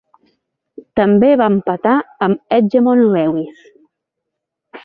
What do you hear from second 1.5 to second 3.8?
empatar amb Hedgemon Lewis.